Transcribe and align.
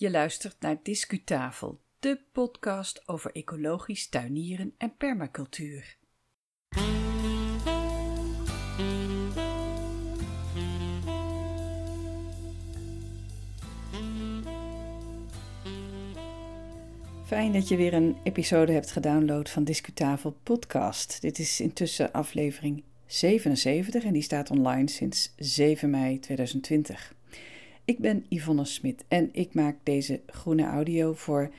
Je 0.00 0.10
luistert 0.10 0.56
naar 0.60 0.76
Discutafel, 0.82 1.80
de 1.98 2.20
podcast 2.32 3.08
over 3.08 3.32
ecologisch 3.32 4.08
tuinieren 4.08 4.74
en 4.78 4.96
permacultuur. 4.96 5.96
Fijn 17.24 17.52
dat 17.52 17.68
je 17.68 17.76
weer 17.76 17.94
een 17.94 18.16
episode 18.22 18.72
hebt 18.72 18.90
gedownload 18.90 19.48
van 19.48 19.64
Discutafel 19.64 20.36
Podcast. 20.42 21.20
Dit 21.20 21.38
is 21.38 21.60
intussen 21.60 22.12
aflevering 22.12 22.84
77 23.06 24.04
en 24.04 24.12
die 24.12 24.22
staat 24.22 24.50
online 24.50 24.88
sinds 24.88 25.34
7 25.36 25.90
mei 25.90 26.18
2020. 26.18 27.18
Ik 27.90 27.98
ben 27.98 28.24
Yvonne 28.28 28.64
Smit 28.64 29.04
en 29.08 29.28
ik 29.32 29.54
maak 29.54 29.76
deze 29.82 30.20
groene 30.26 30.64
audio 30.64 31.12
voor 31.12 31.50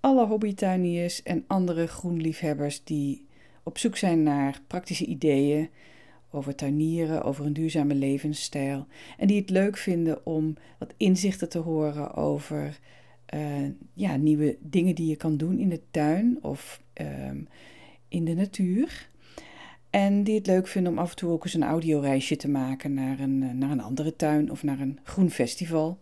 alle 0.00 0.26
hobbytuiniers 0.26 1.22
en 1.22 1.44
andere 1.46 1.86
groenliefhebbers 1.86 2.84
die 2.84 3.26
op 3.62 3.78
zoek 3.78 3.96
zijn 3.96 4.22
naar 4.22 4.60
praktische 4.66 5.04
ideeën 5.04 5.68
over 6.30 6.54
tuinieren, 6.54 7.22
over 7.22 7.46
een 7.46 7.52
duurzame 7.52 7.94
levensstijl 7.94 8.86
en 9.18 9.26
die 9.26 9.40
het 9.40 9.50
leuk 9.50 9.76
vinden 9.76 10.26
om 10.26 10.56
wat 10.78 10.94
inzichten 10.96 11.48
te 11.48 11.58
horen 11.58 12.14
over 12.14 12.78
uh, 13.34 13.70
ja, 13.94 14.16
nieuwe 14.16 14.56
dingen 14.60 14.94
die 14.94 15.08
je 15.08 15.16
kan 15.16 15.36
doen 15.36 15.58
in 15.58 15.68
de 15.68 15.80
tuin 15.90 16.38
of 16.42 16.82
um, 17.00 17.48
in 18.08 18.24
de 18.24 18.34
natuur. 18.34 19.09
En 19.90 20.24
die 20.24 20.34
het 20.34 20.46
leuk 20.46 20.66
vinden 20.66 20.92
om 20.92 20.98
af 20.98 21.10
en 21.10 21.16
toe 21.16 21.30
ook 21.30 21.44
eens 21.44 21.54
een 21.54 21.62
audioreisje 21.62 22.36
te 22.36 22.48
maken 22.48 22.94
naar 22.94 23.20
een, 23.20 23.42
eh, 23.42 23.50
naar 23.50 23.70
een 23.70 23.82
andere 23.82 24.16
tuin 24.16 24.50
of 24.50 24.62
naar 24.62 24.80
een 24.80 24.98
groen 25.02 25.30
festival. 25.30 25.98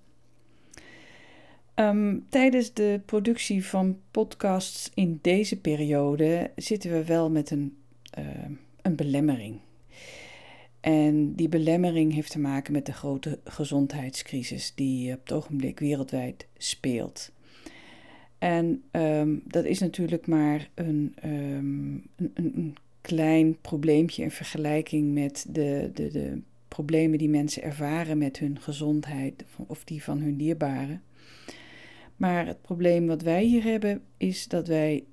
Um, 1.75 2.27
tijdens 2.29 2.73
de 2.73 3.01
productie 3.07 3.67
van 3.67 3.99
podcasts 4.11 4.91
in 4.95 5.19
deze 5.23 5.61
periode 5.61 6.51
zitten 6.57 6.91
we 6.91 7.05
wel 7.05 7.31
met 7.31 7.51
een, 7.51 7.77
uh, 8.19 8.25
een 8.83 8.97
belemmering. 8.97 9.59
En 10.81 11.35
die 11.35 11.49
belemmering 11.49 12.15
heeft 12.15 12.31
te 12.31 12.39
maken 12.39 12.73
met 12.73 12.87
de 12.87 12.93
grote 12.93 13.39
gezondheidscrisis 13.45 14.73
die 14.75 15.13
op 15.13 15.21
het 15.21 15.33
ogenblik 15.33 15.79
wereldwijd 15.79 16.47
speelt. 16.57 17.33
En 18.39 18.83
um, 18.91 19.43
dat 19.45 19.65
is 19.65 19.79
natuurlijk 19.79 20.27
maar 20.27 20.71
een, 20.75 21.15
een, 21.21 22.11
een, 22.35 22.77
klein 23.01 23.61
probleempje 23.61 24.23
in 24.23 24.31
vergelijking 24.31 25.15
met 25.15 25.47
de, 25.49 25.91
de, 25.95 26.11
de 26.11 26.41
problemen 26.69 27.19
die 27.19 27.29
mensen 27.29 27.63
ervaren 27.63 28.19
met 28.19 28.39
hun 28.39 28.61
gezondheid 28.61 29.45
of 29.67 29.85
die 29.85 30.03
van 30.03 30.19
hun 30.19 30.37
dierbaren. 30.37 31.03
Maar 32.17 32.47
het 32.47 32.63
probleem 32.63 33.07
wat 33.07 33.23
wij 33.23 33.45
hier 33.45 33.63
hebben 33.63 34.03
is 34.17 34.49
dat 34.49 34.67
wij 34.67 35.05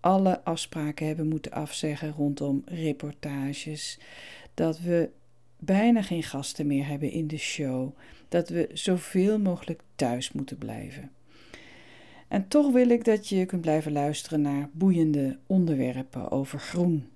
alle 0.00 0.44
afspraken 0.44 1.06
hebben 1.06 1.28
moeten 1.28 1.52
afzeggen 1.52 2.12
rondom 2.12 2.62
reportages. 2.64 3.98
Dat 4.54 4.80
we 4.80 5.10
bijna 5.58 6.02
geen 6.02 6.22
gasten 6.22 6.66
meer 6.66 6.86
hebben 6.86 7.10
in 7.10 7.26
de 7.26 7.36
show. 7.36 7.96
Dat 8.28 8.48
we 8.48 8.70
zoveel 8.72 9.38
mogelijk 9.38 9.82
thuis 9.96 10.32
moeten 10.32 10.58
blijven. 10.58 11.10
En 12.28 12.48
toch 12.48 12.72
wil 12.72 12.88
ik 12.88 13.04
dat 13.04 13.28
je 13.28 13.46
kunt 13.46 13.60
blijven 13.60 13.92
luisteren 13.92 14.40
naar 14.40 14.68
boeiende 14.72 15.38
onderwerpen 15.46 16.30
over 16.30 16.58
groen. 16.58 17.11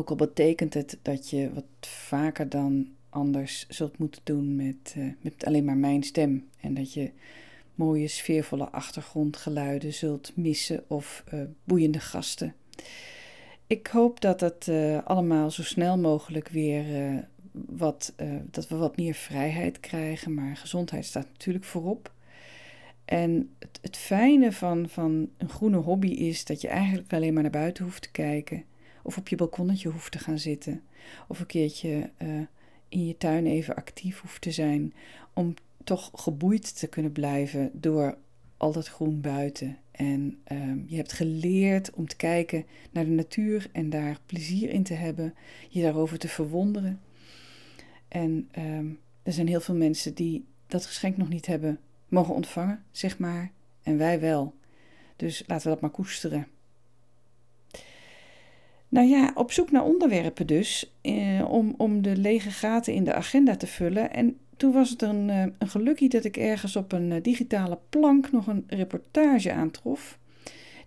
Ook 0.00 0.10
al 0.10 0.16
betekent 0.16 0.74
het 0.74 0.98
dat 1.02 1.30
je 1.30 1.50
wat 1.54 1.64
vaker 1.80 2.48
dan 2.48 2.88
anders 3.08 3.66
zult 3.68 3.98
moeten 3.98 4.20
doen 4.24 4.56
met, 4.56 4.94
uh, 4.98 5.12
met 5.20 5.44
alleen 5.44 5.64
maar 5.64 5.76
mijn 5.76 6.02
stem. 6.02 6.48
En 6.60 6.74
dat 6.74 6.92
je 6.92 7.10
mooie 7.74 8.08
sfeervolle 8.08 8.68
achtergrondgeluiden 8.68 9.92
zult 9.92 10.32
missen 10.36 10.84
of 10.86 11.24
uh, 11.34 11.40
boeiende 11.64 12.00
gasten. 12.00 12.54
Ik 13.66 13.86
hoop 13.86 14.20
dat 14.20 14.40
het 14.40 14.66
uh, 14.66 14.98
allemaal 15.04 15.50
zo 15.50 15.62
snel 15.62 15.98
mogelijk 15.98 16.48
weer 16.48 16.84
wat, 17.52 18.14
dat 18.50 18.68
we 18.68 18.76
wat 18.76 18.96
meer 18.96 19.14
vrijheid 19.14 19.80
krijgen. 19.80 20.34
Maar 20.34 20.56
gezondheid 20.56 21.04
staat 21.04 21.26
natuurlijk 21.32 21.64
voorop. 21.64 22.12
En 23.04 23.50
het, 23.58 23.78
het 23.82 23.96
fijne 23.96 24.52
van, 24.52 24.88
van 24.88 25.30
een 25.36 25.48
groene 25.48 25.76
hobby 25.76 26.08
is 26.08 26.44
dat 26.44 26.60
je 26.60 26.68
eigenlijk 26.68 27.12
alleen 27.12 27.32
maar 27.32 27.42
naar 27.42 27.52
buiten 27.52 27.84
hoeft 27.84 28.02
te 28.02 28.10
kijken. 28.10 28.64
Of 29.02 29.16
op 29.16 29.28
je 29.28 29.36
balkonnetje 29.36 29.88
hoeft 29.88 30.12
te 30.12 30.18
gaan 30.18 30.38
zitten. 30.38 30.82
Of 31.28 31.40
een 31.40 31.46
keertje 31.46 32.10
uh, 32.22 32.40
in 32.88 33.06
je 33.06 33.16
tuin 33.16 33.46
even 33.46 33.74
actief 33.74 34.20
hoeft 34.20 34.40
te 34.40 34.50
zijn. 34.50 34.94
Om 35.34 35.54
toch 35.84 36.10
geboeid 36.14 36.78
te 36.78 36.86
kunnen 36.86 37.12
blijven 37.12 37.70
door 37.72 38.16
al 38.56 38.72
dat 38.72 38.88
groen 38.88 39.20
buiten. 39.20 39.78
En 39.90 40.38
uh, 40.52 40.72
je 40.86 40.96
hebt 40.96 41.12
geleerd 41.12 41.90
om 41.90 42.06
te 42.06 42.16
kijken 42.16 42.64
naar 42.90 43.04
de 43.04 43.10
natuur 43.10 43.68
en 43.72 43.90
daar 43.90 44.18
plezier 44.26 44.70
in 44.70 44.82
te 44.82 44.94
hebben. 44.94 45.34
Je 45.68 45.82
daarover 45.82 46.18
te 46.18 46.28
verwonderen. 46.28 47.00
En 48.08 48.48
uh, 48.58 48.78
er 49.22 49.32
zijn 49.32 49.48
heel 49.48 49.60
veel 49.60 49.74
mensen 49.74 50.14
die 50.14 50.44
dat 50.66 50.86
geschenk 50.86 51.16
nog 51.16 51.28
niet 51.28 51.46
hebben 51.46 51.78
mogen 52.08 52.34
ontvangen, 52.34 52.84
zeg 52.90 53.18
maar. 53.18 53.50
En 53.82 53.98
wij 53.98 54.20
wel. 54.20 54.54
Dus 55.16 55.42
laten 55.46 55.64
we 55.64 55.72
dat 55.72 55.80
maar 55.80 55.90
koesteren. 55.90 56.46
Nou 58.90 59.08
ja, 59.08 59.30
op 59.34 59.52
zoek 59.52 59.70
naar 59.70 59.84
onderwerpen 59.84 60.46
dus, 60.46 60.94
eh, 61.00 61.50
om, 61.50 61.74
om 61.76 62.02
de 62.02 62.16
lege 62.16 62.50
gaten 62.50 62.92
in 62.94 63.04
de 63.04 63.14
agenda 63.14 63.56
te 63.56 63.66
vullen. 63.66 64.12
En 64.12 64.38
toen 64.56 64.72
was 64.72 64.90
het 64.90 65.02
een, 65.02 65.30
eh, 65.30 65.46
een 65.58 66.08
dat 66.08 66.24
ik 66.24 66.36
ergens 66.36 66.76
op 66.76 66.92
een 66.92 67.12
eh, 67.12 67.22
digitale 67.22 67.78
plank 67.88 68.32
nog 68.32 68.46
een 68.46 68.64
reportage 68.66 69.52
aantrof. 69.52 70.18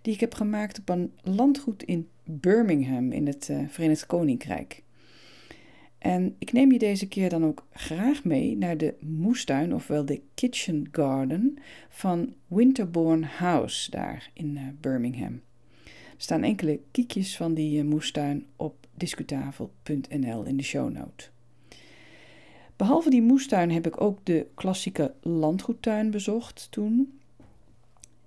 Die 0.02 0.14
ik 0.14 0.20
heb 0.20 0.34
gemaakt 0.34 0.78
op 0.78 0.88
een 0.88 1.12
landgoed 1.22 1.82
in 1.82 2.08
Birmingham 2.24 3.12
in 3.12 3.26
het 3.26 3.48
uh, 3.50 3.58
Verenigd 3.68 4.06
Koninkrijk. 4.06 4.82
En 5.98 6.34
ik 6.38 6.52
neem 6.52 6.72
je 6.72 6.78
deze 6.78 7.08
keer 7.08 7.28
dan 7.28 7.44
ook 7.44 7.66
graag 7.72 8.24
mee 8.24 8.56
naar 8.56 8.76
de 8.76 8.94
moestuin, 9.00 9.74
ofwel 9.74 10.04
de 10.04 10.22
kitchen 10.34 10.88
garden, 10.92 11.58
van 11.88 12.34
Winterbourne 12.46 13.26
House 13.26 13.90
daar 13.90 14.30
in 14.32 14.78
Birmingham. 14.80 15.40
Staan 16.24 16.42
enkele 16.42 16.80
kiekjes 16.90 17.36
van 17.36 17.54
die 17.54 17.82
uh, 17.82 17.88
moestuin 17.88 18.46
op 18.56 18.86
discutafel.nl 18.94 20.42
in 20.44 20.56
de 20.56 20.62
shownote. 20.62 21.28
Behalve 22.76 23.10
die 23.10 23.22
moestuin 23.22 23.70
heb 23.70 23.86
ik 23.86 24.00
ook 24.00 24.18
de 24.22 24.46
klassieke 24.54 25.14
landgoedtuin 25.20 26.10
bezocht 26.10 26.66
toen. 26.70 27.20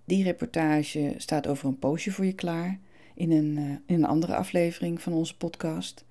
Die 0.06 0.24
reportage 0.24 1.14
staat 1.18 1.48
over 1.48 1.68
een 1.68 1.80
poosje 1.80 2.12
voor 2.12 2.26
je 2.26 2.34
klaar 2.34 2.80
in 3.16 3.32
een, 3.32 3.58
uh, 3.58 3.64
in 3.70 3.96
een 3.96 4.06
andere 4.06 4.36
aflevering 4.36 5.02
van 5.02 5.14
onze 5.14 5.38
podcast. 5.38 6.06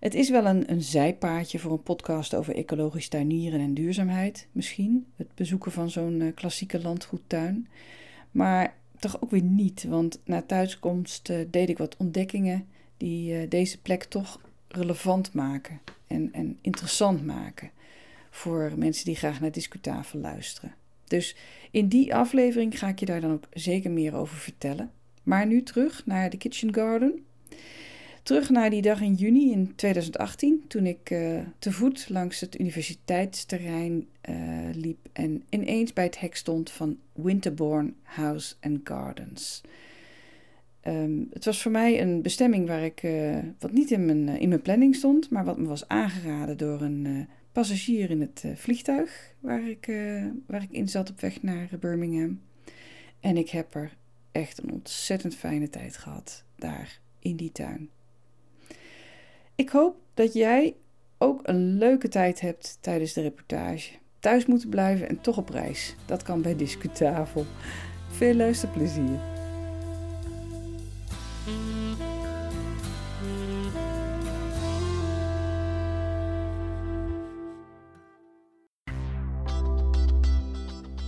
Het 0.00 0.14
is 0.14 0.30
wel 0.30 0.46
een, 0.46 0.70
een 0.70 0.82
zijpaadje 0.82 1.58
voor 1.58 1.72
een 1.72 1.82
podcast 1.82 2.34
over 2.34 2.54
ecologisch 2.54 3.08
tuinieren 3.08 3.60
en 3.60 3.74
duurzaamheid, 3.74 4.48
misschien. 4.52 5.06
Het 5.16 5.34
bezoeken 5.34 5.72
van 5.72 5.90
zo'n 5.90 6.20
uh, 6.20 6.34
klassieke 6.34 6.82
landgoedtuin. 6.82 7.68
Maar 8.30 8.82
toch 9.10 9.22
ook 9.22 9.30
weer 9.30 9.42
niet, 9.42 9.84
want 9.84 10.20
na 10.24 10.42
thuiskomst 10.42 11.28
uh, 11.28 11.38
deed 11.50 11.68
ik 11.68 11.78
wat 11.78 11.96
ontdekkingen 11.96 12.66
die 12.96 13.42
uh, 13.42 13.50
deze 13.50 13.80
plek 13.80 14.04
toch 14.04 14.40
relevant 14.68 15.32
maken 15.32 15.80
en, 16.06 16.32
en 16.32 16.58
interessant 16.60 17.24
maken 17.24 17.70
voor 18.30 18.72
mensen 18.76 19.04
die 19.04 19.16
graag 19.16 19.40
naar 19.40 19.52
Discutafel 19.52 20.18
luisteren. 20.18 20.74
Dus 21.04 21.36
in 21.70 21.88
die 21.88 22.14
aflevering 22.14 22.78
ga 22.78 22.88
ik 22.88 22.98
je 22.98 23.06
daar 23.06 23.20
dan 23.20 23.32
ook 23.32 23.44
zeker 23.52 23.90
meer 23.90 24.14
over 24.14 24.36
vertellen. 24.36 24.90
Maar 25.22 25.46
nu 25.46 25.62
terug 25.62 26.06
naar 26.06 26.30
de 26.30 26.36
Kitchen 26.36 26.74
Garden. 26.74 27.24
Terug 28.24 28.50
naar 28.50 28.70
die 28.70 28.82
dag 28.82 29.00
in 29.00 29.14
juni 29.14 29.52
in 29.52 29.74
2018, 29.74 30.64
toen 30.68 30.86
ik 30.86 31.10
uh, 31.10 31.40
te 31.58 31.72
voet 31.72 32.08
langs 32.08 32.40
het 32.40 32.60
universiteitsterrein 32.60 34.08
uh, 34.28 34.36
liep 34.72 35.08
en 35.12 35.42
ineens 35.48 35.92
bij 35.92 36.04
het 36.04 36.20
hek 36.20 36.36
stond 36.36 36.70
van 36.70 36.98
Winterbourne 37.12 37.92
House 38.02 38.54
and 38.60 38.80
Gardens. 38.84 39.60
Um, 40.86 41.28
het 41.32 41.44
was 41.44 41.62
voor 41.62 41.70
mij 41.70 42.02
een 42.02 42.22
bestemming 42.22 42.66
waar 42.66 42.84
ik, 42.84 43.02
uh, 43.02 43.38
wat 43.58 43.72
niet 43.72 43.90
in 43.90 44.06
mijn, 44.06 44.28
in 44.28 44.48
mijn 44.48 44.62
planning 44.62 44.94
stond, 44.94 45.30
maar 45.30 45.44
wat 45.44 45.58
me 45.58 45.66
was 45.66 45.88
aangeraden 45.88 46.56
door 46.56 46.80
een 46.80 47.28
passagier 47.52 48.10
in 48.10 48.20
het 48.20 48.44
vliegtuig 48.54 49.34
waar 49.40 49.68
ik, 49.68 49.86
waar 50.46 50.62
ik 50.62 50.70
in 50.70 50.88
zat 50.88 51.10
op 51.10 51.20
weg 51.20 51.42
naar 51.42 51.68
Birmingham. 51.80 52.40
En 53.20 53.36
ik 53.36 53.50
heb 53.50 53.74
er 53.74 53.96
echt 54.32 54.62
een 54.62 54.72
ontzettend 54.72 55.34
fijne 55.34 55.68
tijd 55.68 55.96
gehad 55.96 56.44
daar 56.56 57.00
in 57.18 57.36
die 57.36 57.52
tuin. 57.52 57.90
Ik 59.56 59.68
hoop 59.68 59.96
dat 60.14 60.32
jij 60.32 60.76
ook 61.18 61.40
een 61.42 61.78
leuke 61.78 62.08
tijd 62.08 62.40
hebt 62.40 62.78
tijdens 62.80 63.12
de 63.12 63.20
reportage. 63.20 63.90
Thuis 64.20 64.46
moeten 64.46 64.68
blijven 64.68 65.08
en 65.08 65.20
toch 65.20 65.36
op 65.36 65.48
reis. 65.48 65.94
Dat 66.06 66.22
kan 66.22 66.42
bij 66.42 66.56
Discutafel. 66.56 67.44
Veel 68.08 68.34
luisterplezier. 68.34 69.18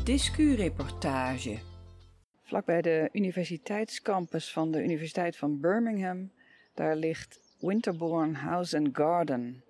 Discu-reportage. 0.04 1.58
Vlakbij 2.42 2.82
de 2.82 3.08
universiteitscampus 3.12 4.52
van 4.52 4.70
de 4.70 4.82
Universiteit 4.82 5.36
van 5.36 5.60
Birmingham, 5.60 6.30
daar 6.74 6.96
ligt 6.96 7.45
Winterbourne 7.60 8.34
House 8.34 8.76
and 8.76 8.96
Garden. 8.96 9.62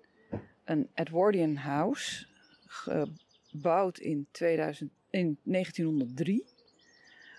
Een 0.65 0.89
Edwardian 0.93 1.55
house, 1.55 2.25
gebouwd 2.65 3.99
in, 3.99 4.27
2000, 4.31 4.91
in 5.09 5.37
1903 5.43 6.45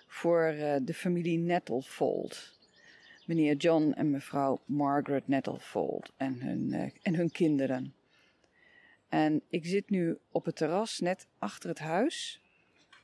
voor 0.07 0.53
uh, 0.53 0.77
de 0.83 0.95
familie 0.95 1.39
Nettlefold. 1.39 2.57
Meneer 3.27 3.57
John 3.57 3.93
en 3.93 4.11
mevrouw 4.11 4.61
Margaret 4.65 5.29
Nettlefold 5.29 6.13
en 6.17 6.43
hun, 6.43 6.73
uh, 6.73 6.91
en 7.03 7.15
hun 7.15 7.31
kinderen. 7.31 7.95
En 9.09 9.43
ik 9.49 9.67
zit 9.67 9.91
nu 9.91 10.19
op 10.31 10.45
het 10.45 10.57
terras 10.57 10.99
net 10.99 11.27
achter 11.39 11.69
het 11.69 11.79
huis. 11.79 12.41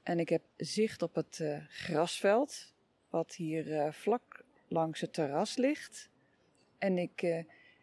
En 0.03 0.19
ik 0.19 0.29
heb 0.29 0.43
zicht 0.57 1.03
op 1.03 1.15
het 1.15 1.39
uh, 1.43 1.59
grasveld, 1.69 2.73
wat 3.11 3.35
hier 3.35 3.93
vlak 3.93 4.45
langs 4.69 5.01
het 5.01 5.13
terras 5.13 5.57
ligt. 5.57 6.13
En 6.79 6.99
ik, 6.99 7.23
uh, 7.23 7.39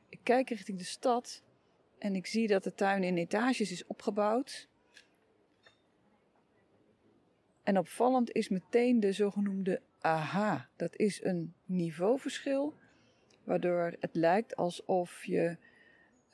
ik, 0.09 0.19
kijk 0.23 0.49
richting 0.49 0.77
de 0.77 0.83
stad 0.83 1.43
en 1.97 2.15
ik 2.15 2.25
zie 2.25 2.47
dat 2.47 2.63
de 2.63 2.73
tuin 2.73 3.03
in 3.03 3.17
etages 3.17 3.71
is 3.71 3.85
opgebouwd. 3.85 4.69
En 7.63 7.77
opvallend 7.77 8.31
is 8.31 8.49
meteen 8.49 8.99
de 8.99 9.11
zogenoemde 9.11 9.81
aha. 9.99 10.69
Dat 10.75 10.95
is 10.95 11.23
een 11.23 11.53
niveauverschil, 11.65 12.73
waardoor 13.43 13.95
het 13.99 14.15
lijkt 14.15 14.55
alsof 14.55 15.25
je 15.25 15.57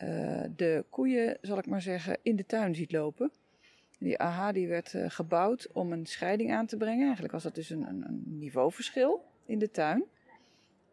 uh, 0.03 0.43
de 0.55 0.85
koeien, 0.89 1.37
zal 1.41 1.57
ik 1.57 1.65
maar 1.65 1.81
zeggen, 1.81 2.17
in 2.21 2.35
de 2.35 2.45
tuin 2.45 2.75
ziet 2.75 2.91
lopen. 2.91 3.31
Die 3.99 4.19
AHA 4.19 4.51
die 4.51 4.67
werd 4.67 4.93
uh, 4.93 5.09
gebouwd 5.09 5.71
om 5.71 5.91
een 5.91 6.05
scheiding 6.05 6.53
aan 6.53 6.65
te 6.65 6.77
brengen. 6.77 7.03
Eigenlijk 7.03 7.33
was 7.33 7.43
dat 7.43 7.55
dus 7.55 7.69
een, 7.69 7.87
een, 7.87 8.23
niveauverschil 8.25 9.25
in 9.45 9.59
de 9.59 9.71
tuin. 9.71 10.03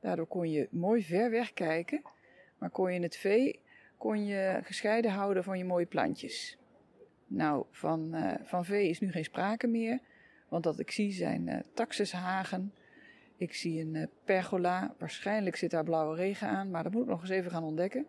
Daardoor 0.05 0.27
kon 0.27 0.51
je 0.51 0.69
mooi 0.71 1.03
ver 1.03 1.31
weg 1.31 1.53
kijken, 1.53 2.03
maar 2.59 2.71
kon 2.71 2.93
je 2.93 3.01
het 3.01 3.17
vee 3.17 3.63
kon 3.97 4.25
je 4.25 4.61
gescheiden 4.63 5.11
houden 5.11 5.45
van 5.45 5.59
je 5.59 5.65
mooie 5.65 5.87
plantjes. 5.87 6.59
Nou, 7.27 7.65
van, 7.71 8.15
uh, 8.15 8.33
van 8.43 8.65
vee 8.65 8.89
is 8.89 9.01
nu 9.01 9.11
geen 9.11 9.25
sprake 9.25 9.67
meer, 9.67 10.01
want 10.49 10.65
wat 10.65 10.79
ik 10.79 10.91
zie 10.91 11.13
zijn 11.13 11.65
taxushagen. 11.75 12.75
Ik 13.37 13.55
zie 13.55 13.81
een 13.81 14.09
pergola, 14.25 14.95
waarschijnlijk 14.99 15.57
zit 15.57 15.71
daar 15.71 15.85
blauwe 15.85 16.17
regen 16.17 16.49
aan, 16.49 16.71
maar 16.71 16.83
dat 16.83 16.93
moet 16.93 17.03
ik 17.03 17.09
nog 17.09 17.21
eens 17.21 17.31
even 17.31 17.51
gaan 17.51 17.65
ontdekken. 17.65 18.07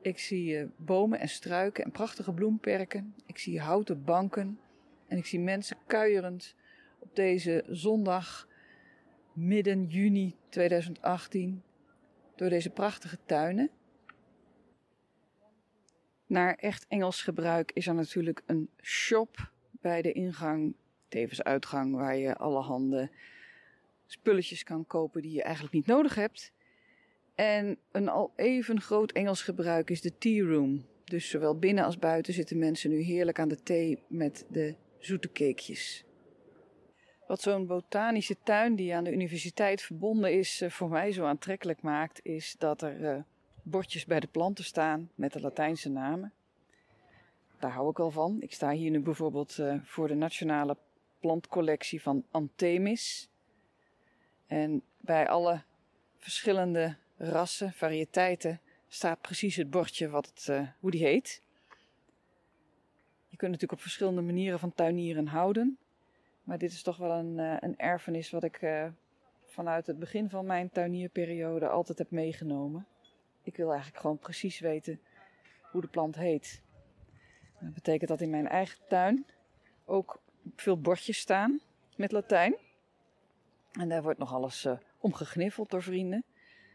Ik 0.00 0.18
zie 0.18 0.58
uh, 0.58 0.66
bomen 0.76 1.18
en 1.18 1.28
struiken 1.28 1.84
en 1.84 1.90
prachtige 1.90 2.32
bloemperken. 2.32 3.14
Ik 3.26 3.38
zie 3.38 3.60
houten 3.60 4.04
banken. 4.04 4.58
En 5.08 5.18
ik 5.18 5.26
zie 5.26 5.40
mensen 5.40 5.76
kuierend 5.86 6.54
op 6.98 7.16
deze 7.16 7.64
zondag 7.68 8.48
midden 9.34 9.86
juni 9.86 10.36
2018 10.48 11.62
door 12.36 12.48
deze 12.48 12.70
prachtige 12.70 13.18
tuinen. 13.26 13.70
Naar 16.26 16.54
echt 16.54 16.86
Engels 16.88 17.22
gebruik 17.22 17.72
is 17.72 17.86
er 17.86 17.94
natuurlijk 17.94 18.42
een 18.46 18.70
shop 18.82 19.52
bij 19.70 20.02
de 20.02 20.12
ingang, 20.12 20.74
tevens 21.08 21.42
uitgang, 21.42 21.94
waar 21.94 22.16
je 22.16 22.36
allerhande 22.36 23.10
spulletjes 24.06 24.62
kan 24.62 24.86
kopen 24.86 25.22
die 25.22 25.32
je 25.32 25.42
eigenlijk 25.42 25.74
niet 25.74 25.86
nodig 25.86 26.14
hebt. 26.14 26.52
En 27.34 27.78
een 27.92 28.08
al 28.08 28.32
even 28.36 28.80
groot 28.80 29.12
Engels 29.12 29.42
gebruik 29.42 29.90
is 29.90 30.00
de 30.00 30.18
tea 30.18 30.44
room. 30.44 30.86
Dus 31.04 31.30
zowel 31.30 31.58
binnen 31.58 31.84
als 31.84 31.98
buiten 31.98 32.32
zitten 32.32 32.58
mensen 32.58 32.90
nu 32.90 33.00
heerlijk 33.00 33.38
aan 33.38 33.48
de 33.48 33.62
thee 33.62 33.98
met 34.08 34.46
de 34.50 34.74
zoete 34.98 35.32
cakejes. 35.32 36.04
Wat 37.26 37.40
zo'n 37.40 37.66
botanische 37.66 38.36
tuin 38.42 38.76
die 38.76 38.94
aan 38.94 39.04
de 39.04 39.12
universiteit 39.12 39.82
verbonden 39.82 40.32
is 40.32 40.60
eh, 40.60 40.70
voor 40.70 40.88
mij 40.88 41.12
zo 41.12 41.24
aantrekkelijk 41.24 41.82
maakt, 41.82 42.24
is 42.24 42.54
dat 42.58 42.82
er 42.82 43.00
uh, 43.00 43.22
bordjes 43.62 44.04
bij 44.04 44.20
de 44.20 44.26
planten 44.26 44.64
staan 44.64 45.10
met 45.14 45.32
de 45.32 45.40
Latijnse 45.40 45.90
namen. 45.90 46.32
Daar 47.58 47.70
hou 47.70 47.90
ik 47.90 47.96
wel 47.96 48.10
van. 48.10 48.42
Ik 48.42 48.52
sta 48.52 48.70
hier 48.70 48.90
nu 48.90 49.00
bijvoorbeeld 49.00 49.58
uh, 49.58 49.74
voor 49.84 50.08
de 50.08 50.14
nationale 50.14 50.76
plantcollectie 51.20 52.02
van 52.02 52.24
Anthemis. 52.30 53.28
En 54.46 54.82
bij 55.00 55.28
alle 55.28 55.62
verschillende 56.18 56.96
rassen, 57.16 57.72
variëteiten, 57.72 58.60
staat 58.88 59.20
precies 59.20 59.56
het 59.56 59.70
bordje 59.70 60.08
wat 60.08 60.26
het, 60.26 60.68
hoe 60.80 60.90
die 60.90 61.04
heet. 61.04 61.42
Je 63.28 63.36
kunt 63.36 63.52
natuurlijk 63.52 63.72
op 63.72 63.80
verschillende 63.80 64.22
manieren 64.22 64.58
van 64.58 64.74
tuinieren 64.74 65.26
houden. 65.26 65.78
Maar 66.44 66.58
dit 66.58 66.72
is 66.72 66.82
toch 66.82 66.96
wel 66.96 67.10
een, 67.10 67.38
uh, 67.38 67.56
een 67.60 67.78
erfenis 67.78 68.30
wat 68.30 68.44
ik 68.44 68.62
uh, 68.62 68.86
vanuit 69.44 69.86
het 69.86 69.98
begin 69.98 70.30
van 70.30 70.46
mijn 70.46 70.70
tuinierperiode 70.70 71.68
altijd 71.68 71.98
heb 71.98 72.10
meegenomen. 72.10 72.86
Ik 73.42 73.56
wil 73.56 73.68
eigenlijk 73.68 74.00
gewoon 74.00 74.18
precies 74.18 74.60
weten 74.60 75.00
hoe 75.70 75.80
de 75.80 75.88
plant 75.88 76.16
heet. 76.16 76.62
Dat 77.60 77.74
betekent 77.74 78.10
dat 78.10 78.20
in 78.20 78.30
mijn 78.30 78.48
eigen 78.48 78.78
tuin 78.88 79.26
ook 79.84 80.20
veel 80.56 80.80
bordjes 80.80 81.18
staan 81.18 81.60
met 81.96 82.12
Latijn. 82.12 82.56
En 83.72 83.88
daar 83.88 84.02
wordt 84.02 84.18
nog 84.18 84.32
alles 84.32 84.68
gegniffeld 85.00 85.70
door 85.70 85.82
vrienden. 85.82 86.24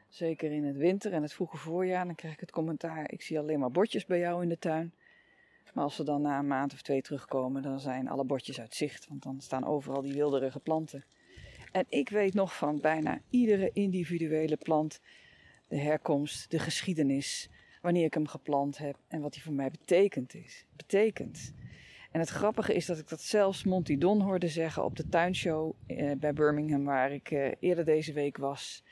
Zeker 0.08 0.52
in 0.52 0.64
het 0.66 0.78
winter 0.78 1.14
en 1.14 1.22
het 1.22 1.34
vroege 1.34 1.58
voorjaar, 1.58 2.06
dan 2.06 2.16
krijg 2.16 2.34
ik 2.34 2.40
het 2.40 2.52
commentaar: 2.52 3.12
ik 3.12 3.22
zie 3.22 3.40
alleen 3.40 3.60
maar 3.60 3.72
bordjes 3.72 4.06
bij 4.06 4.20
jou 4.20 4.44
in 4.44 4.50
de 4.50 4.58
tuin. 4.58 4.94
Maar 5.74 5.84
als 5.84 5.96
ze 5.96 6.04
dan 6.04 6.22
na 6.22 6.40
een 6.40 6.48
maand 6.48 6.74
of 6.74 6.82
twee 6.82 7.02
terugkomen, 7.02 7.62
dan 7.62 7.80
zijn 7.80 8.08
alle 8.08 8.24
bordjes 8.24 8.60
uit 8.60 8.76
zicht, 8.76 9.08
want 9.08 9.24
dan 9.24 9.42
staan 9.42 9.66
overal 9.66 10.02
die 10.02 10.14
wilderige 10.14 10.60
planten. 10.60 11.06
En 11.72 11.86
ik 11.90 12.10
weet 12.10 12.34
nog 12.34 12.56
van 12.56 12.80
bijna 12.80 13.20
iedere 13.30 13.70
individuele 13.74 14.58
plant 14.58 15.02
de 15.68 15.78
herkomst, 15.78 16.52
de 16.52 16.60
geschiedenis, 16.60 17.50
wanneer 17.82 18.06
ik 18.06 18.14
hem 18.14 18.28
geplant 18.28 18.78
heb 18.78 18.98
en 19.08 19.22
wat 19.22 19.34
hij 19.34 19.44
voor 19.44 19.54
mij 19.54 19.70
betekent 19.70 20.34
is. 20.34 20.66
Betekent. 20.76 21.54
En 22.12 22.20
het 22.20 22.30
grappige 22.30 22.74
is 22.74 22.86
dat 22.86 22.98
ik 22.98 23.10
dat 23.10 23.22
zelfs 23.22 23.64
Monty 23.64 23.98
Don 23.98 24.22
hoorde 24.22 24.48
zeggen 24.48 24.84
op 24.84 24.96
de 24.96 25.10
tuinshow 25.10 25.74
eh, 25.88 26.12
bij 26.18 26.34
Birmingham, 26.34 26.84
waar 26.86 27.12
ik 27.12 27.32
eh, 27.32 27.52
eerder 27.60 27.86
deze 27.86 28.14
week 28.14 28.38
was. 28.38 28.84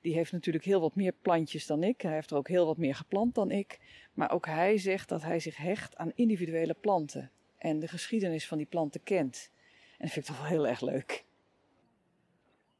Die 0.00 0.14
heeft 0.14 0.32
natuurlijk 0.32 0.64
heel 0.64 0.80
wat 0.80 0.94
meer 0.94 1.12
plantjes 1.12 1.66
dan 1.66 1.82
ik. 1.82 2.00
Hij 2.00 2.12
heeft 2.12 2.30
er 2.30 2.36
ook 2.36 2.48
heel 2.48 2.66
wat 2.66 2.76
meer 2.76 2.94
geplant 2.94 3.34
dan 3.34 3.50
ik. 3.50 3.78
Maar 4.12 4.30
ook 4.30 4.46
hij 4.46 4.78
zegt 4.78 5.08
dat 5.08 5.22
hij 5.22 5.40
zich 5.40 5.56
hecht 5.56 5.96
aan 5.96 6.12
individuele 6.14 6.74
planten. 6.74 7.30
En 7.58 7.78
de 7.78 7.88
geschiedenis 7.88 8.46
van 8.46 8.58
die 8.58 8.66
planten 8.66 9.02
kent. 9.02 9.50
En 9.98 10.06
dat 10.06 10.10
vind 10.10 10.28
ik 10.28 10.34
toch 10.34 10.40
wel 10.40 10.50
heel 10.50 10.66
erg 10.66 10.80
leuk. 10.80 11.24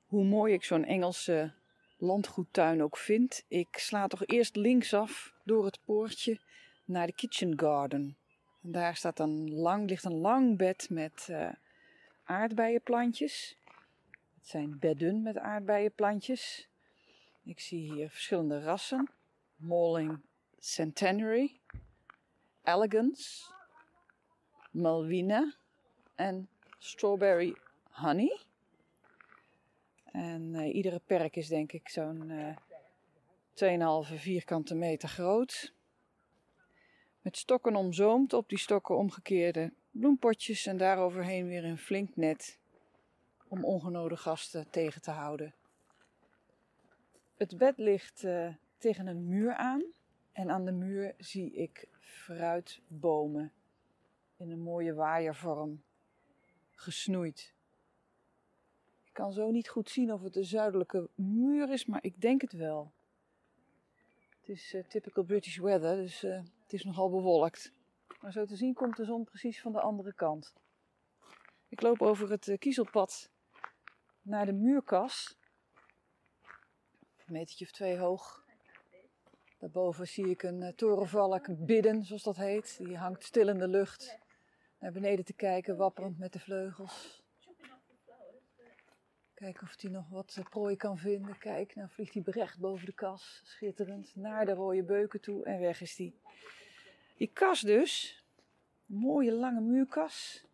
Hoe 0.06 0.24
mooi 0.24 0.52
ik 0.52 0.64
zo'n 0.64 0.84
Engelse 0.84 1.52
landgoedtuin 2.00 2.82
ook 2.82 2.96
vind. 2.96 3.44
Ik 3.48 3.68
sla 3.78 4.06
toch 4.06 4.26
eerst 4.26 4.56
linksaf 4.56 5.34
door 5.44 5.64
het 5.64 5.78
poortje 5.84 6.40
naar 6.84 7.06
de 7.06 7.12
kitchen 7.12 7.58
garden. 7.58 8.16
En 8.62 8.72
daar 8.72 8.96
staat 8.96 9.18
een 9.18 9.54
lang, 9.54 9.88
ligt 9.88 10.04
een 10.04 10.20
lang 10.20 10.56
bed 10.56 10.90
met 10.90 11.26
uh, 11.30 11.48
aardbeienplantjes. 12.24 13.56
Het 14.34 14.48
zijn 14.48 14.78
bedden 14.78 15.22
met 15.22 15.38
aardbeienplantjes. 15.38 16.69
Ik 17.50 17.60
zie 17.60 17.92
hier 17.92 18.10
verschillende 18.10 18.62
rassen. 18.62 19.08
Malling 19.56 20.20
Centenary, 20.58 21.60
Elegance, 22.64 23.52
Malvina 24.70 25.54
en 26.14 26.48
Strawberry 26.78 27.56
Honey. 27.90 28.40
En 30.04 30.54
uh, 30.54 30.74
iedere 30.74 31.00
perk 31.06 31.36
is 31.36 31.48
denk 31.48 31.72
ik 31.72 31.88
zo'n 31.88 32.28
uh, 32.28 34.08
2,5 34.08 34.14
vierkante 34.14 34.74
meter 34.74 35.08
groot. 35.08 35.74
Met 37.20 37.36
stokken 37.36 37.76
omzoomd, 37.76 38.32
op 38.32 38.48
die 38.48 38.58
stokken 38.58 38.96
omgekeerde 38.96 39.72
bloempotjes 39.90 40.66
en 40.66 40.76
daaroverheen 40.76 41.46
weer 41.46 41.64
een 41.64 41.78
flink 41.78 42.16
net 42.16 42.58
om 43.48 43.64
ongenode 43.64 44.16
gasten 44.16 44.70
tegen 44.70 45.02
te 45.02 45.10
houden. 45.10 45.54
Het 47.40 47.56
bed 47.56 47.78
ligt 47.78 48.22
uh, 48.22 48.54
tegen 48.78 49.06
een 49.06 49.28
muur 49.28 49.54
aan. 49.54 49.82
En 50.32 50.50
aan 50.50 50.64
de 50.64 50.72
muur 50.72 51.14
zie 51.18 51.52
ik 51.52 51.88
fruitbomen 52.00 53.52
in 54.36 54.50
een 54.50 54.60
mooie 54.60 54.94
waaiervorm 54.94 55.82
gesnoeid. 56.70 57.54
Ik 59.04 59.12
kan 59.12 59.32
zo 59.32 59.50
niet 59.50 59.68
goed 59.68 59.90
zien 59.90 60.12
of 60.12 60.22
het 60.22 60.32
de 60.32 60.44
zuidelijke 60.44 61.08
muur 61.14 61.72
is, 61.72 61.86
maar 61.86 62.04
ik 62.04 62.20
denk 62.20 62.40
het 62.40 62.52
wel. 62.52 62.92
Het 64.40 64.48
is 64.48 64.74
uh, 64.74 64.84
typical 64.84 65.24
British 65.24 65.58
weather, 65.58 65.96
dus 65.96 66.24
uh, 66.24 66.42
het 66.62 66.72
is 66.72 66.84
nogal 66.84 67.10
bewolkt. 67.10 67.72
Maar 68.20 68.32
zo 68.32 68.44
te 68.44 68.56
zien 68.56 68.74
komt 68.74 68.96
de 68.96 69.04
zon 69.04 69.24
precies 69.24 69.60
van 69.60 69.72
de 69.72 69.80
andere 69.80 70.14
kant. 70.14 70.54
Ik 71.68 71.82
loop 71.82 72.02
over 72.02 72.30
het 72.30 72.56
kiezelpad 72.58 73.30
naar 74.22 74.46
de 74.46 74.52
muurkas 74.52 75.38
een 77.30 77.36
metertje 77.36 77.64
of 77.64 77.70
twee 77.70 77.98
hoog. 77.98 78.44
Daarboven 79.58 80.08
zie 80.08 80.28
ik 80.28 80.42
een 80.42 80.60
uh, 80.60 80.68
torenvalk 80.68 81.66
bidden, 81.66 82.04
zoals 82.04 82.22
dat 82.22 82.36
heet. 82.36 82.78
Die 82.78 82.96
hangt 82.96 83.24
stil 83.24 83.48
in 83.48 83.58
de 83.58 83.68
lucht. 83.68 84.18
naar 84.78 84.92
beneden 84.92 85.24
te 85.24 85.32
kijken, 85.32 85.76
wapperend 85.76 86.18
met 86.18 86.32
de 86.32 86.38
vleugels. 86.38 87.22
Kijken 89.34 89.62
of 89.62 89.80
hij 89.80 89.90
nog 89.90 90.08
wat 90.08 90.34
eh, 90.38 90.44
prooi 90.44 90.76
kan 90.76 90.98
vinden. 90.98 91.38
Kijk, 91.38 91.74
nou 91.74 91.88
vliegt 91.90 92.14
hij 92.14 92.22
berecht 92.22 92.58
boven 92.58 92.86
de 92.86 92.92
kas. 92.92 93.40
Schitterend. 93.44 94.16
Naar 94.16 94.46
de 94.46 94.52
rode 94.52 94.82
beuken 94.82 95.20
toe 95.20 95.44
en 95.44 95.60
weg 95.60 95.80
is 95.80 95.96
hij. 95.96 96.12
Die 97.16 97.30
kas 97.32 97.60
dus. 97.60 98.24
Een 98.88 98.96
mooie 98.96 99.32
lange 99.32 99.60
muurkas. 99.60 100.44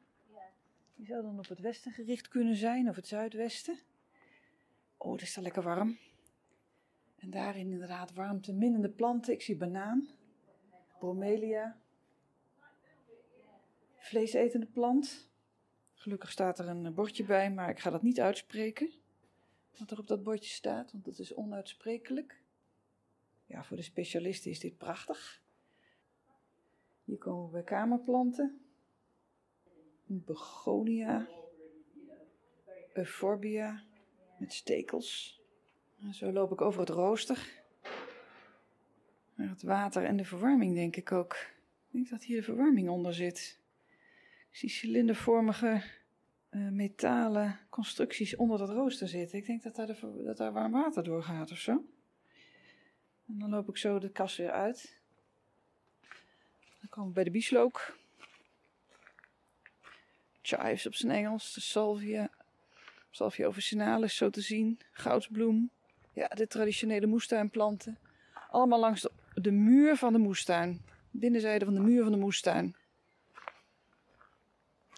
Die 0.94 1.06
zou 1.06 1.22
dan 1.22 1.38
op 1.38 1.48
het 1.48 1.60
westen 1.60 1.92
gericht 1.92 2.28
kunnen 2.28 2.56
zijn 2.56 2.88
of 2.88 2.96
het 2.96 3.06
zuidwesten. 3.06 3.78
Oh, 4.96 5.12
het 5.12 5.22
is 5.22 5.34
daar 5.34 5.44
lekker 5.44 5.62
warm. 5.62 5.98
En 7.26 7.32
daarin 7.32 7.70
inderdaad 7.70 8.12
warmte 8.12 8.52
minnende 8.52 8.88
planten. 8.88 9.32
Ik 9.32 9.42
zie 9.42 9.56
banaan, 9.56 10.08
bromelia, 10.98 11.80
vleesetende 13.98 14.66
plant. 14.66 15.30
Gelukkig 15.94 16.30
staat 16.30 16.58
er 16.58 16.68
een 16.68 16.94
bordje 16.94 17.24
bij, 17.24 17.52
maar 17.52 17.70
ik 17.70 17.78
ga 17.78 17.90
dat 17.90 18.02
niet 18.02 18.20
uitspreken. 18.20 18.90
Wat 19.78 19.90
er 19.90 19.98
op 19.98 20.06
dat 20.06 20.22
bordje 20.22 20.50
staat, 20.50 20.92
want 20.92 21.04
dat 21.04 21.18
is 21.18 21.34
onuitsprekelijk. 21.34 22.42
Ja, 23.46 23.64
voor 23.64 23.76
de 23.76 23.82
specialisten 23.82 24.50
is 24.50 24.60
dit 24.60 24.76
prachtig. 24.76 25.42
Hier 27.04 27.18
komen 27.18 27.44
we 27.44 27.52
bij 27.52 27.62
kamerplanten. 27.62 28.60
Begonia, 30.04 31.28
euphorbia 32.92 33.82
met 34.38 34.52
stekels. 34.52 35.35
En 36.00 36.14
zo 36.14 36.32
loop 36.32 36.52
ik 36.52 36.60
over 36.60 36.80
het 36.80 36.88
rooster. 36.88 37.64
Het 39.34 39.62
water 39.62 40.04
en 40.04 40.16
de 40.16 40.24
verwarming, 40.24 40.74
denk 40.74 40.96
ik 40.96 41.12
ook. 41.12 41.34
Ik 41.86 41.92
denk 41.92 42.08
dat 42.08 42.22
hier 42.22 42.36
de 42.36 42.42
verwarming 42.42 42.88
onder 42.88 43.14
zit. 43.14 43.60
Ik 44.50 44.56
zie 44.56 44.68
cilindervormige 44.68 45.82
uh, 46.50 46.68
metalen 46.68 47.58
constructies 47.70 48.36
onder 48.36 48.58
dat 48.58 48.70
rooster 48.70 49.08
zitten. 49.08 49.38
Ik 49.38 49.46
denk 49.46 49.62
dat 49.62 49.74
daar, 49.76 49.86
de, 49.86 50.22
dat 50.24 50.36
daar 50.36 50.52
warm 50.52 50.72
water 50.72 51.04
door 51.04 51.22
gaat 51.22 51.50
of 51.50 51.58
zo. 51.58 51.84
En 53.26 53.38
dan 53.38 53.50
loop 53.50 53.68
ik 53.68 53.76
zo 53.76 53.98
de 53.98 54.10
kas 54.10 54.36
weer 54.36 54.50
uit. 54.50 54.98
Dan 56.80 56.88
komen 56.88 57.08
we 57.08 57.14
bij 57.14 57.24
de 57.24 57.30
bieslook. 57.30 57.98
Chives 60.42 60.86
op 60.86 60.94
zijn 60.94 61.12
Engels. 61.12 61.54
De 61.54 61.60
salvia. 61.60 62.30
Salvia 63.10 63.48
officinalis 63.48 64.16
zo 64.16 64.30
te 64.30 64.40
zien. 64.40 64.80
Goudsbloem. 64.92 65.70
Ja, 66.16 66.28
de 66.28 66.46
traditionele 66.46 67.06
moestuinplanten. 67.06 67.98
Allemaal 68.50 68.78
langs 68.78 69.06
de, 69.34 69.50
muur 69.50 69.96
van 69.96 70.12
de 70.12 70.18
moestuin. 70.18 70.84
Binnenzijde 71.10 71.64
van 71.64 71.74
de 71.74 71.80
muur 71.80 72.02
van 72.02 72.12
de 72.12 72.18
moestuin. 72.18 72.76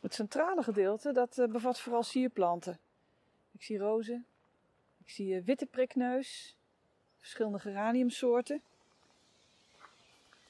Het 0.00 0.14
centrale 0.14 0.62
gedeelte 0.62 1.12
dat 1.12 1.38
uh, 1.38 1.48
bevat 1.48 1.80
vooral 1.80 2.02
sierplanten. 2.02 2.78
Ik 3.52 3.62
zie 3.62 3.78
rozen, 3.78 4.26
ik 5.04 5.10
zie 5.10 5.34
uh, 5.34 5.44
witte 5.44 5.66
prikneus, 5.66 6.56
verschillende 7.18 7.58
geraniumsoorten. 7.58 8.62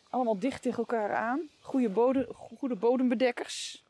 Allemaal 0.09 0.39
dicht 0.39 0.63
tegen 0.63 0.79
elkaar 0.79 1.15
aan, 1.15 1.49
goede, 1.61 1.89
bodem, 1.89 2.27
goede 2.35 2.77
bodembedekkers. 2.77 3.85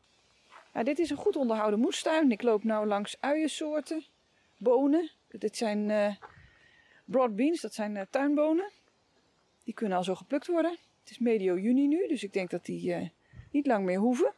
Ja, 0.75 0.83
dit 0.83 0.99
is 0.99 1.11
een 1.11 1.17
goed 1.17 1.37
onderhouden 1.37 1.81
moestuin. 1.81 2.33
Ik 2.33 2.43
loop 2.43 2.65
nu 2.65 2.73
langs 2.73 3.17
uiensoorten, 3.21 4.05
bonen. 4.57 5.11
Dit 5.29 5.57
zijn 5.57 5.89
uh, 5.89 6.15
broad 7.11 7.37
beans, 7.37 7.61
dat 7.61 7.75
zijn 7.75 8.07
tuinbonen. 8.11 8.71
Die 9.65 9.75
kunnen 9.75 9.99
al 9.99 10.05
zo 10.05 10.15
geplukt 10.15 10.47
worden. 10.47 10.79
Het 11.01 11.11
is 11.11 11.19
medio 11.19 11.59
juni 11.59 11.87
nu, 11.87 12.09
dus 12.09 12.23
ik 12.23 12.33
denk 12.33 12.51
dat 12.51 12.65
die 12.65 13.13
niet 13.51 13.67
lang 13.67 13.85
meer 13.85 13.99
hoeven. 13.99 14.33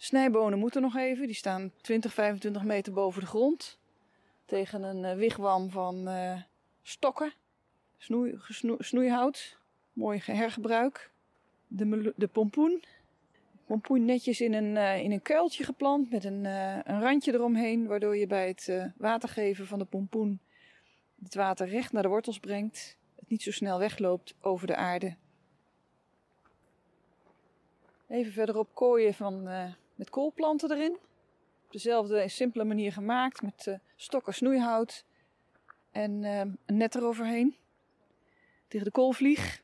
Snijbonen 0.00 0.58
moeten 0.58 0.82
nog 0.82 0.96
even. 0.96 1.26
Die 1.26 1.36
staan 1.36 1.72
20, 1.80 2.12
25 2.12 2.62
meter 2.62 2.92
boven 2.92 3.20
de 3.20 3.26
grond. 3.26 3.78
Tegen 4.44 4.82
een 4.82 5.04
uh, 5.04 5.12
wigwam 5.12 5.70
van 5.70 6.08
uh, 6.08 6.42
stokken. 6.82 7.32
Snoei, 7.96 8.38
snoeihout. 8.78 9.58
Mooi 9.92 10.20
hergebruik. 10.24 11.10
De, 11.66 12.12
de 12.16 12.26
pompoen. 12.26 12.82
Pompoen 13.66 14.04
netjes 14.04 14.40
in 14.40 14.52
een, 14.52 14.74
uh, 14.76 15.02
in 15.02 15.12
een 15.12 15.22
kuiltje 15.22 15.64
geplant 15.64 16.10
met 16.10 16.24
een, 16.24 16.44
een 16.44 17.00
randje 17.00 17.32
eromheen. 17.32 17.86
Waardoor 17.86 18.16
je 18.16 18.26
bij 18.26 18.48
het 18.48 18.92
watergeven 18.96 19.66
van 19.66 19.78
de 19.78 19.84
pompoen 19.84 20.40
het 21.22 21.34
water 21.34 21.68
recht 21.68 21.92
naar 21.92 22.02
de 22.02 22.08
wortels 22.08 22.38
brengt. 22.38 22.96
Het 23.16 23.28
niet 23.28 23.42
zo 23.42 23.50
snel 23.50 23.78
wegloopt 23.78 24.34
over 24.40 24.66
de 24.66 24.76
aarde. 24.76 25.16
Even 28.08 28.32
verderop 28.32 28.74
kooien 28.74 29.14
van 29.14 29.42
met 29.94 30.10
koolplanten 30.10 30.70
erin. 30.70 30.98
Op 31.64 31.72
dezelfde 31.72 32.28
simpele 32.28 32.64
manier 32.64 32.92
gemaakt 32.92 33.42
met 33.42 33.66
uh, 33.66 33.74
stokken 33.96 34.34
snoeihout 34.34 35.04
en 35.90 36.22
uh, 36.22 36.40
een 36.40 36.76
net 36.76 36.94
eroverheen. 36.94 37.56
Tegen 38.68 38.86
de 38.86 38.92
koolvlieg. 38.92 39.62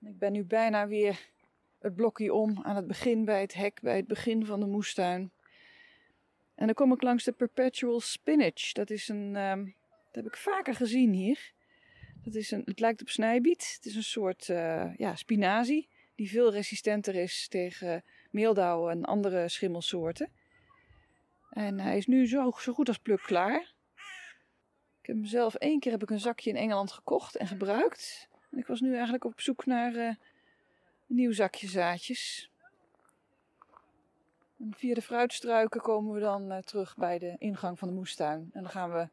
Ik 0.00 0.18
ben 0.18 0.32
nu 0.32 0.44
bijna 0.44 0.86
weer 0.86 1.28
het 1.78 1.94
blokje 1.94 2.34
om 2.34 2.62
aan 2.62 2.76
het 2.76 2.86
begin 2.86 3.24
bij 3.24 3.40
het 3.40 3.54
hek, 3.54 3.80
bij 3.80 3.96
het 3.96 4.06
begin 4.06 4.46
van 4.46 4.60
de 4.60 4.66
moestuin. 4.66 5.30
En 6.54 6.66
dan 6.66 6.74
kom 6.74 6.92
ik 6.92 7.02
langs 7.02 7.24
de 7.24 7.32
Perpetual 7.32 8.00
Spinach. 8.00 8.72
Dat 8.72 8.90
is 8.90 9.08
een, 9.08 9.36
um, 9.36 9.74
dat 10.10 10.24
heb 10.24 10.32
ik 10.32 10.38
vaker 10.38 10.74
gezien 10.74 11.12
hier. 11.12 11.52
Dat 12.24 12.34
is 12.34 12.50
een, 12.50 12.62
het 12.64 12.80
lijkt 12.80 13.00
op 13.00 13.08
snijbiet. 13.08 13.72
Het 13.76 13.86
is 13.86 13.94
een 13.94 14.02
soort 14.02 14.48
uh, 14.48 14.96
ja, 14.96 15.14
spinazie 15.16 15.88
die 16.14 16.30
veel 16.30 16.52
resistenter 16.52 17.14
is 17.14 17.48
tegen 17.48 18.04
meeldauw 18.30 18.88
en 18.88 19.04
andere 19.04 19.48
schimmelsoorten. 19.48 20.28
En 21.50 21.80
hij 21.80 21.96
is 21.96 22.06
nu 22.06 22.26
zo, 22.28 22.52
zo 22.58 22.72
goed 22.72 22.88
als 22.88 22.98
pluk 22.98 23.22
klaar. 23.22 23.74
Ik 25.00 25.06
heb 25.06 25.16
hem 25.16 25.24
zelf 25.24 25.54
één 25.54 25.80
keer 25.80 25.92
heb 25.92 26.02
ik 26.02 26.10
een 26.10 26.20
zakje 26.20 26.50
in 26.50 26.56
Engeland 26.56 26.92
gekocht 26.92 27.36
en 27.36 27.46
gebruikt. 27.46 28.28
Ik 28.50 28.66
was 28.66 28.80
nu 28.80 28.92
eigenlijk 28.92 29.24
op 29.24 29.40
zoek 29.40 29.66
naar 29.66 29.94
een 29.94 30.18
nieuw 31.06 31.32
zakje 31.32 31.68
zaadjes. 31.68 32.50
En 34.58 34.74
via 34.76 34.94
de 34.94 35.02
fruitstruiken 35.02 35.80
komen 35.80 36.14
we 36.14 36.20
dan 36.20 36.52
uh, 36.52 36.58
terug 36.58 36.96
bij 36.96 37.18
de 37.18 37.36
ingang 37.38 37.78
van 37.78 37.88
de 37.88 37.94
moestuin. 37.94 38.50
En 38.52 38.62
dan 38.62 38.70
gaan 38.70 38.92
we 38.92 39.08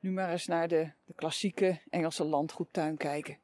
nu 0.00 0.10
maar 0.10 0.30
eens 0.30 0.46
naar 0.46 0.68
de, 0.68 0.90
de 1.04 1.14
klassieke 1.14 1.80
Engelse 1.90 2.24
landgoedtuin 2.24 2.96
kijken. 2.96 3.38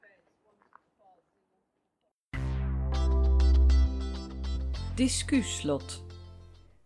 Discuslot. 4.94 6.04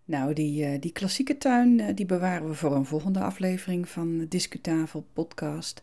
Nou, 0.04 0.32
die, 0.32 0.72
uh, 0.72 0.80
die 0.80 0.92
klassieke 0.92 1.38
tuin 1.38 1.78
uh, 1.78 1.88
die 1.94 2.06
bewaren 2.06 2.48
we 2.48 2.54
voor 2.54 2.74
een 2.74 2.84
volgende 2.84 3.20
aflevering 3.20 3.88
van 3.88 4.26
Discutafel 4.28 5.06
podcast. 5.12 5.80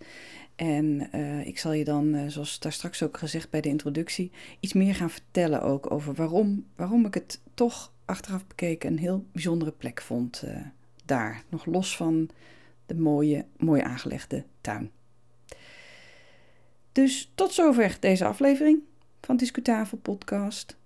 En 0.55 1.09
uh, 1.15 1.47
ik 1.47 1.59
zal 1.59 1.73
je 1.73 1.83
dan, 1.83 2.31
zoals 2.31 2.59
daar 2.59 2.71
straks 2.71 3.03
ook 3.03 3.17
gezegd 3.17 3.49
bij 3.49 3.61
de 3.61 3.69
introductie, 3.69 4.31
iets 4.59 4.73
meer 4.73 4.95
gaan 4.95 5.09
vertellen 5.09 5.61
ook 5.61 5.91
over 5.91 6.13
waarom, 6.13 6.65
waarom 6.75 7.05
ik 7.05 7.13
het 7.13 7.41
toch 7.53 7.93
achteraf 8.05 8.47
bekeken 8.47 8.91
een 8.91 8.97
heel 8.97 9.25
bijzondere 9.31 9.71
plek 9.71 10.01
vond 10.01 10.43
daar. 11.05 11.43
Nog 11.49 11.65
los 11.65 11.97
van 11.97 12.29
de 12.87 12.95
mooie, 12.95 13.45
mooi 13.57 13.81
aangelegde 13.81 14.43
tuin. 14.61 14.91
Dus 16.91 17.31
tot 17.35 17.53
zover 17.53 17.97
deze 17.99 18.25
aflevering 18.25 18.79
van 19.21 19.37
Discutafel 19.37 19.97
podcast. 19.97 20.77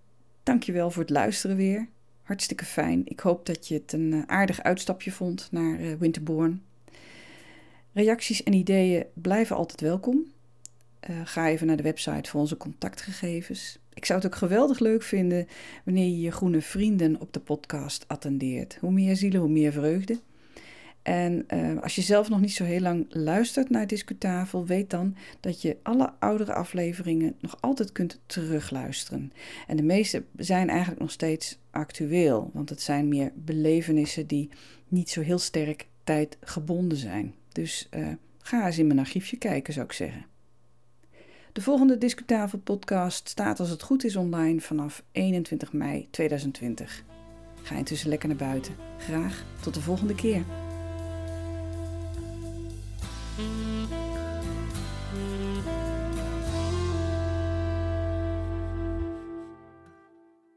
Dankjewel 0.43 0.91
voor 0.91 1.01
het 1.01 1.11
luisteren 1.11 1.55
weer. 1.55 1.87
Hartstikke 2.23 2.65
fijn. 2.65 3.01
Ik 3.05 3.19
hoop 3.19 3.45
dat 3.45 3.67
je 3.67 3.73
het 3.73 3.93
een 3.93 4.13
eh, 4.13 4.21
aardig 4.25 4.61
uitstapje 4.61 5.11
vond 5.11 5.47
naar 5.51 5.79
uh, 5.79 5.93
Winterborn. 5.99 6.63
Reacties 7.93 8.43
en 8.43 8.53
ideeën 8.53 9.05
blijven 9.13 9.55
altijd 9.55 9.81
welkom. 9.81 10.25
Uh, 11.09 11.21
ga 11.23 11.47
even 11.47 11.67
naar 11.67 11.77
de 11.77 11.83
website 11.83 12.29
voor 12.29 12.39
onze 12.39 12.57
contactgegevens. 12.57 13.79
Ik 13.93 14.05
zou 14.05 14.19
het 14.19 14.27
ook 14.27 14.37
geweldig 14.37 14.79
leuk 14.79 15.03
vinden 15.03 15.47
wanneer 15.85 16.05
je 16.05 16.19
je 16.19 16.31
groene 16.31 16.61
vrienden 16.61 17.19
op 17.19 17.33
de 17.33 17.39
podcast 17.39 18.07
attendeert. 18.07 18.77
Hoe 18.79 18.91
meer 18.91 19.15
zielen, 19.15 19.39
hoe 19.39 19.49
meer 19.49 19.71
vreugde. 19.71 20.19
En 21.01 21.45
uh, 21.53 21.81
als 21.81 21.95
je 21.95 22.01
zelf 22.01 22.29
nog 22.29 22.39
niet 22.39 22.53
zo 22.53 22.63
heel 22.63 22.79
lang 22.79 23.05
luistert 23.09 23.69
naar 23.69 23.87
Discutafel, 23.87 24.65
weet 24.65 24.89
dan 24.89 25.15
dat 25.39 25.61
je 25.61 25.77
alle 25.83 26.13
oudere 26.19 26.53
afleveringen 26.53 27.35
nog 27.39 27.57
altijd 27.59 27.91
kunt 27.91 28.19
terugluisteren. 28.25 29.33
En 29.67 29.77
de 29.77 29.83
meeste 29.83 30.23
zijn 30.35 30.69
eigenlijk 30.69 31.01
nog 31.01 31.11
steeds 31.11 31.59
actueel, 31.71 32.49
want 32.53 32.69
het 32.69 32.81
zijn 32.81 33.07
meer 33.07 33.31
belevenissen 33.35 34.27
die 34.27 34.49
niet 34.87 35.09
zo 35.09 35.21
heel 35.21 35.39
sterk 35.39 35.87
tijdgebonden 36.03 36.97
zijn. 36.97 37.33
Dus 37.51 37.89
uh, 37.95 38.07
ga 38.37 38.65
eens 38.65 38.77
in 38.77 38.87
mijn 38.87 38.99
archiefje 38.99 39.37
kijken, 39.37 39.73
zou 39.73 39.85
ik 39.85 39.91
zeggen. 39.91 40.25
De 41.53 41.61
volgende 41.61 41.97
Discutafel 41.97 42.59
podcast 42.59 43.29
staat 43.29 43.59
als 43.59 43.69
het 43.69 43.81
goed 43.81 44.03
is 44.03 44.15
online 44.15 44.61
vanaf 44.61 45.03
21 45.11 45.73
mei 45.73 46.07
2020. 46.11 47.03
Ga 47.61 47.75
intussen 47.75 48.09
lekker 48.09 48.27
naar 48.27 48.37
buiten. 48.37 48.75
Graag 48.97 49.45
tot 49.61 49.73
de 49.73 49.81
volgende 49.81 50.15
keer. 50.15 50.43